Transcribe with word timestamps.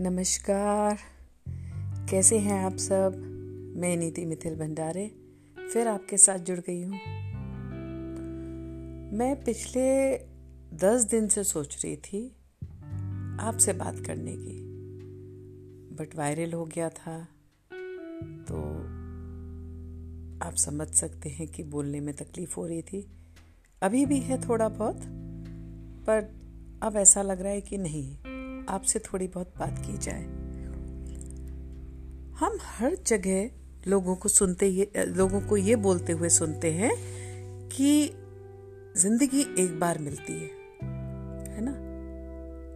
नमस्कार। 0.00 0.98
कैसे 2.10 2.38
हैं 2.38 2.64
आप 2.64 2.76
सब? 2.76 3.14
मैं 3.76 3.96
नीति 3.96 4.24
मिथिल 4.26 4.54
भंडारे, 4.54 5.06
फिर 5.72 5.88
आपके 5.88 6.16
साथ 6.16 6.38
जुड़ 6.38 6.58
गई 6.58 6.82
हूँ। 6.82 6.98
मैं 9.18 9.34
पिछले 9.44 9.86
दस 10.76 11.04
दिन 11.04 11.28
से 11.28 11.44
सोच 11.44 11.84
रही 11.84 11.96
थी 11.96 12.36
आपसे 13.40 13.72
बात 13.72 13.98
करने 14.06 14.36
की 14.36 14.56
बट 15.94 16.16
वायरल 16.16 16.52
हो 16.52 16.64
गया 16.64 16.88
था 16.88 17.18
तो 18.48 18.62
आप 20.46 20.54
समझ 20.56 20.88
सकते 20.88 21.28
हैं 21.28 21.48
कि 21.48 21.62
बोलने 21.62 22.00
में 22.00 22.14
तकलीफ़ 22.14 22.54
हो 22.56 22.66
रही 22.66 22.82
थी। 22.82 23.06
अभी 23.82 24.06
भी 24.06 24.20
है 24.20 24.40
थोड़ा 24.48 24.68
बहुत, 24.68 25.00
पर 26.06 26.32
अब 26.82 26.96
ऐसा 26.96 27.22
लग 27.22 27.40
रहा 27.40 27.52
है 27.52 27.60
कि 27.60 27.78
नहीं। 27.78 28.37
आपसे 28.68 28.98
थोड़ी 28.98 29.28
बहुत 29.28 29.52
बात 29.58 29.78
की 29.78 29.96
जाए। 29.98 30.22
हम 32.38 32.58
हर 32.62 32.96
जगह 33.06 33.50
लोगों 33.86 34.14
को 34.16 34.28
सुनते 34.28 34.66
ये, 34.66 34.90
लोगों 34.96 35.40
को 35.40 35.56
ये 35.56 35.76
बोलते 35.76 36.12
हुए 36.12 36.28
सुनते 36.28 36.70
हैं 36.72 36.90
कि 37.68 38.10
ज़िंदगी 38.96 39.40
एक 39.58 39.78
बार 39.80 39.98
मिलती 39.98 40.32
है 40.32 40.48
है 41.48 41.60
ना? 41.60 41.72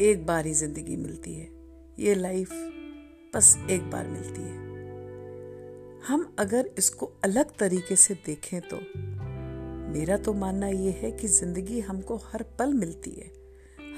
एक 0.00 0.27
बार 0.27 0.47
ही 0.47 0.55
ज़िंदगी 0.55 0.97
मिलती 0.97 1.34
है। 1.34 1.48
ये 1.98 2.14
लाइफ 2.14 2.52
बस 3.34 3.56
एक 3.70 3.91
बार 3.91 4.09
मिलती 4.09 4.42
है। 4.42 4.70
हम 6.06 6.34
अगर 6.38 6.70
इसको 6.78 7.06
अलग 7.24 7.56
तरीके 7.59 7.97
से 7.97 8.14
देखें 8.27 8.61
तो 8.62 8.80
मेरा 9.92 10.16
तो 10.16 10.33
मानना 10.34 10.69
यह 10.69 11.00
है 11.02 11.11
कि 11.11 11.28
ज़िंदगी 11.28 11.80
हमको 11.80 12.16
हर 12.25 12.42
पल 12.59 12.72
मिलती 12.75 13.11
है। 13.11 13.31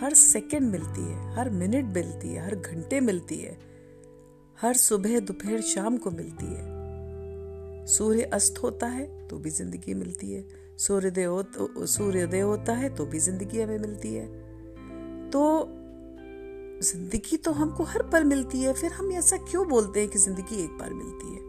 हर 0.00 0.14
सेकंड 0.14 0.70
मिलती 0.70 1.02
है, 1.02 1.34
हर 1.34 1.50
मिनट 1.52 1.94
मिलती 1.96 2.28
है, 2.28 2.44
हर 2.46 2.54
घंटे 2.54 3.00
मिलती 3.00 3.36
है, 3.36 3.56
हर 4.58 4.74
सुबह 4.76 5.18
दोपहर 5.20 5.60
शाम 5.64 5.96
को 5.96 6.10
मिलती 6.10 6.46
है। 6.46 7.86
सूर्य 7.88 8.22
अस्त 8.32 8.62
होता 8.62 8.86
है 8.86 9.06
तो 9.28 9.38
भी 9.38 9.50
ज़िंदगी 9.50 9.94
मिलती 9.94 10.30
है 10.32 10.44
सूर्योदय 10.78 11.24
हो 11.24 11.42
तो 11.44 11.86
सूर्योदय 11.86 12.40
होता 12.40 12.72
है 12.72 12.94
तो 12.96 13.06
भी 13.06 13.18
ज़िंदगी 13.18 13.60
हमें 13.60 13.78
मिलती 13.78 14.14
है। 14.14 14.26
तो 15.30 15.42
ज़िंदगी 16.82 17.36
तो 17.36 17.52
हमको 17.52 17.84
हर 17.84 18.02
पल 18.02 18.24
मिलती 18.24 18.60
है, 18.60 18.72
फिर 18.72 18.92
हम 18.92 19.12
ऐसा 19.12 19.36
क्यों 19.40 19.66
बोलते 19.68 20.00
हैं 20.00 20.08
कि 20.08 20.18
ज़िंदगी 20.18 20.62
एक 20.64 20.78
बार 20.78 20.92
मिलती 20.92 21.34
है? 21.34 21.40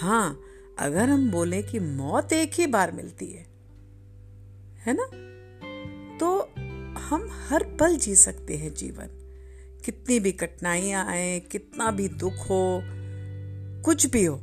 हाँ 0.00 0.40
अगर 0.78 1.08
हम 1.08 1.30
बोले 1.30 1.62
कि 1.62 1.78
मौत 1.80 2.32
एक 2.32 2.50
ही 2.54 2.66
बार 2.66 2.92
मिलती 2.92 3.26
है 3.26 3.46
है 4.86 4.94
ना? 4.94 5.04
तो 6.18 6.28
हम 7.08 7.28
हर 7.48 7.62
पल 7.80 7.96
जी 7.96 8.14
सकते 8.14 8.56
हैं 8.56 8.72
जीवन। 8.74 9.08
कितनी 9.84 10.18
भी 10.20 10.32
कठिनाइयाँ 10.32 11.04
आए, 11.06 11.38
कितना 11.40 11.90
भी 11.90 12.08
दुख 12.08 12.34
हो, 12.50 12.80
कुछ 13.84 14.06
भी 14.06 14.24
हो, 14.24 14.36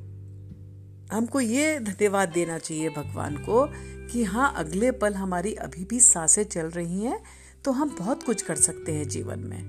हमको 1.12 1.40
ये 1.40 1.80
धन्यवाद 1.80 2.30
देना 2.30 2.58
चाहिए 2.58 2.90
भगवान 2.90 3.36
को 3.38 3.66
कि 4.12 4.24
हाँ 4.24 4.54
अगले 4.58 4.92
पल 4.92 5.14
हमारी 5.14 5.54
अभी 5.54 5.84
भी 5.86 6.00
साँसें 6.00 6.44
चल 6.44 6.70
रही 6.70 7.02
हैं 7.02 7.20
तो 7.66 7.72
हम 7.72 7.96
बहुत 8.00 8.24
कुछ 8.24 8.42
कर 8.42 8.56
सकते 8.56 8.92
हैं 8.92 9.08
जीवन 9.08 9.40
में। 9.40 9.62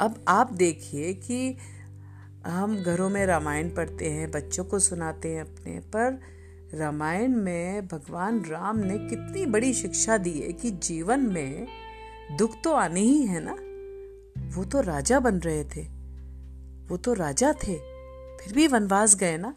अब 0.00 0.24
आप 0.28 0.52
देखिए 0.52 1.12
कि 1.14 1.56
हम 2.46 2.76
घरों 2.76 3.08
में 3.08 3.24
रामायण 3.26 3.70
पढ़ते 3.70 4.10
हैं, 4.10 4.30
बच्चों 4.30 4.64
को 4.64 4.78
सुनाते 4.78 5.28
हैं 5.28 5.40
अपने, 5.40 5.78
पर 5.80 6.20
रामायण 6.74 7.36
में 7.36 7.86
भगवान 7.86 8.44
राम 8.44 8.78
ने 8.78 8.98
कितनी 8.98 9.46
बड़ी 9.46 9.74
शिक्षा 9.74 10.18
दी 10.18 10.40
है 10.40 10.52
कि 10.52 10.70
जीवन 10.70 11.20
में 11.20 11.66
दुख 12.38 12.50
तो 12.64 12.72
आने 12.72 13.00
ही 13.00 13.22
है 13.22 13.40
ना। 13.44 13.56
वो 14.56 14.64
तो 14.64 14.80
राजा 14.80 15.20
बन 15.20 15.38
रहे 15.38 15.64
थे। 15.64 15.82
वो 16.88 16.96
तो 16.96 17.12
राजा 17.12 17.52
थे। 17.52 17.74
फिर 18.38 18.52
भी 18.52 18.66
वनवास 18.66 19.16
गए 19.16 19.38
ना। 19.38 19.54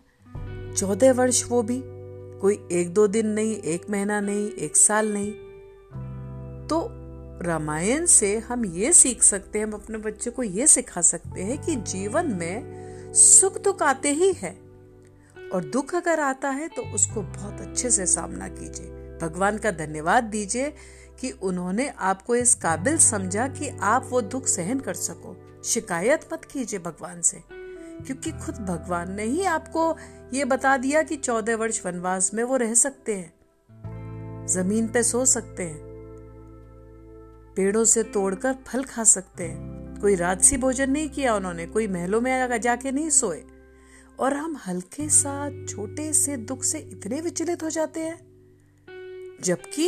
चौदह 0.78 1.13
वर्ष 1.13 1.46
वो 1.50 1.63
भी। 1.63 1.81
कोई 2.40 2.68
एक 2.72 2.94
दो 2.94 3.08
दिन 3.08 3.28
नहीं, 3.28 3.56
एक 3.56 3.90
महीना 3.90 4.22
नहीं, 4.22 4.52
एक 4.52 4.78
साल 4.78 5.14
नहीं। 5.14 5.31
तो 6.68 6.88
रामायण 7.44 8.06
से 8.06 8.40
हम 8.40 8.66
ये 8.66 8.94
सीख 8.94 9.24
सकते 9.24 9.59
हैं, 9.59 9.66
हम 9.66 9.74
अपने 9.74 9.97
बच्चे 9.97 10.30
को 10.30 10.44
ये 10.44 10.68
सिखा 10.68 11.02
सकते 11.02 11.41
हैं 11.41 11.62
कि 11.62 11.75
जीवन 11.75 12.28
में 12.28 12.81
सुख 13.14 13.62
दुख 13.62 13.84
आते 13.84 14.09
ही 14.09 14.34
है। 14.34 14.71
और 15.53 15.63
दुख 15.63 15.94
अगर 15.95 16.19
आता 16.19 16.50
है 16.50 16.67
तो 16.67 16.81
उसको 16.95 17.22
बहुत 17.22 17.62
अच्छे 17.62 17.89
से 17.89 18.06
सामना 18.06 18.47
कीजिए। 18.50 18.88
भगवान 19.22 19.57
का 19.57 19.72
धन्यवाद 19.72 20.23
दीजिए 20.23 20.73
कि 21.19 21.31
उन्होंने 21.41 21.88
आपको 22.01 22.35
इस 22.35 22.53
काबिल 22.56 22.97
समझा 22.97 23.47
कि 23.50 23.69
आप 23.81 24.07
वो 24.09 24.22
दुख 24.23 24.47
सहन 24.47 24.79
कर 24.79 24.94
सको। 24.94 25.35
शिकायत 25.63 26.28
मत 26.34 26.45
कीजिए 26.45 26.79
भगवान 26.79 27.22
से, 27.22 27.41
क्योंकि 27.50 28.31
खुद 28.35 28.56
भगवान 28.59 29.11
ने 29.11 29.23
ही 29.23 29.44
आपको 29.45 29.95
ये 30.34 30.45
बता 30.45 30.75
दिया 30.78 31.03
कि 31.03 31.16
चौदह 31.17 31.56
वर्ष 31.56 31.85
वनवास 31.85 32.34
में 32.34 32.44
वो 32.44 32.57
रह 32.57 32.73
सकते 32.73 33.16
हैं, 33.16 34.45
ज़मीन 34.47 34.88
पे 34.88 35.03
सो 35.03 35.23
सकते 35.25 35.63
हैं, 35.63 35.79
पेड़ों 37.56 37.84
से 37.85 38.03
तोड़कर 38.06 38.56
फल 38.67 38.84
खा 38.84 39.03
सकते 39.06 39.44
हैं। 39.44 40.00
कोई 40.01 40.16
राजसी 40.16 40.57
भोजन 40.57 40.91
नहीं 40.91 41.09
किया 41.09 41.35
उन्होंने, 41.35 41.66
कोई 41.66 41.88
महलों 41.88 42.22
में 42.22 42.59
जाके 42.59 42.91
नहीं 42.91 43.09
सोए। 43.11 43.44
और 44.22 44.34
हम 44.34 44.58
हल्के 44.68 45.09
सा 45.09 45.66
छोटे 45.66 46.14
से 46.14 46.38
दुख 46.38 46.64
से 46.64 46.80
इतने 46.80 47.22
विचलित 47.22 47.64
हो 47.64 47.70
जाते 47.70 48.00
हैं। 48.00 48.18
जबकि 49.44 49.88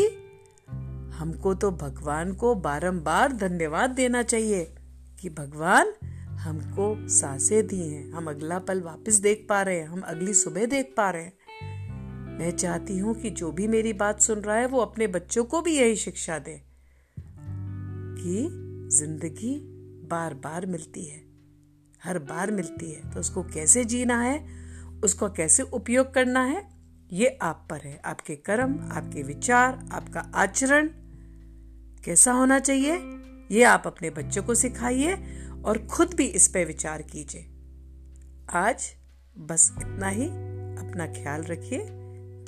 हमको 1.14 1.54
तो 1.54 1.72
भगवान 1.72 2.34
को 2.34 2.56
बारंबार 2.56 3.34
धन्यवाद 3.34 3.90
देना 3.90 4.24
चाहिए 4.24 4.76
कि 5.22 5.30
भगवान 5.30 5.94
हमको 6.38 7.08
साँसें 7.10 7.68
दी 7.68 7.80
हैं, 7.80 8.12
हम 8.12 8.30
अगला 8.30 8.60
पल 8.60 8.82
वापस 8.82 9.14
देख 9.14 9.46
पा 9.50 9.62
रहे 9.62 9.80
हैं, 9.80 9.88
हम 9.88 10.02
अगली 10.02 10.34
सुबह 10.34 10.66
देख 10.66 10.94
पा 10.98 11.10
रहे 11.10 11.24
हैं। 11.24 11.34
मैं 12.40 12.52
चाहती 12.52 12.98
हूँ 12.98 13.22
कि 13.22 13.30
जो 13.30 13.52
भी 13.52 13.68
मेरी 13.68 13.94
बात 13.94 14.22
सुन 14.22 14.40
रहा 14.40 14.56
है 14.56 14.66
वो 14.66 14.80
अपने 14.80 15.08
बच्चों 15.08 15.44
को 15.44 15.62
भी 15.62 15.78
यही 15.78 15.96
शिक्षा 15.96 16.40
दे 16.40 16.62
कि 18.18 18.48
ज़िंदगी 18.98 19.60
बार 20.10 20.34
बार 20.34 20.66
मिलती 20.66 21.06
है। 21.06 21.33
हर 22.03 22.19
बार 22.19 22.52
मिलती 22.52 22.91
है। 22.91 23.14
तो 23.14 23.19
उसको 23.19 23.44
कैसे 23.44 23.86
जीना 23.86 24.22
है, 24.22 24.47
उसको 25.03 25.30
कैसे 25.30 25.64
उपयोग 25.64 26.14
करना 26.14 26.44
है, 26.44 26.69
ये 27.12 27.40
आप 27.41 27.68
पर 27.69 27.78
है। 27.78 28.02
आपके 28.06 28.36
कर्म, 28.36 28.90
आपके 28.91 29.24
विचार, 29.24 29.90
आपका 29.91 30.31
आचरण 30.36 30.88
कैसा 32.06 32.31
होना 32.31 32.59
चाहिए, 32.59 32.97
ये 33.52 33.64
आप 33.64 33.84
अपने 33.86 34.09
बच्चों 34.09 34.44
को 34.44 34.56
सिखाइए 34.56 35.14
और 35.66 35.88
खुद 35.88 36.14
भी 36.14 36.25
इस 36.25 36.47
पे 36.47 36.66
विचार 36.66 37.02
कीजिए। 37.02 37.50
आज 38.50 38.96
बस 39.38 39.74
इतना 39.78 40.08
ही। 40.08 40.53
अपना 40.74 41.08
ख्याल 41.08 41.44
रखिए। 41.44 41.85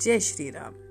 जय 0.01 0.19
श्री 0.19 0.49
राम। 0.49 0.84